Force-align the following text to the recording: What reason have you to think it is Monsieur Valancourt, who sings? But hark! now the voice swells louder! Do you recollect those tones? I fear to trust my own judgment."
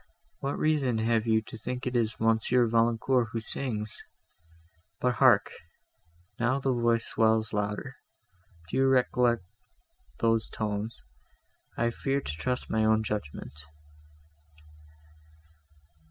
What 0.39 0.57
reason 0.57 0.97
have 0.97 1.27
you 1.27 1.43
to 1.43 1.57
think 1.59 1.85
it 1.85 1.95
is 1.95 2.19
Monsieur 2.19 2.65
Valancourt, 2.65 3.27
who 3.33 3.39
sings? 3.39 4.03
But 4.99 5.13
hark! 5.21 5.51
now 6.39 6.57
the 6.57 6.73
voice 6.73 7.05
swells 7.05 7.53
louder! 7.53 7.97
Do 8.67 8.77
you 8.77 8.87
recollect 8.87 9.43
those 10.17 10.49
tones? 10.49 10.99
I 11.77 11.91
fear 11.91 12.19
to 12.19 12.33
trust 12.33 12.67
my 12.67 12.83
own 12.83 13.03
judgment." 13.03 13.53